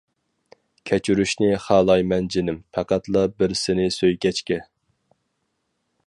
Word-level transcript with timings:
كەچۈرۈشنى 0.91 1.49
خالايمەن 1.65 2.31
جىنىم، 2.35 2.57
پەقەتلا 2.77 3.23
بىر 3.41 3.53
سىنى 3.65 3.87
سۆيگەچكە. 3.97 4.61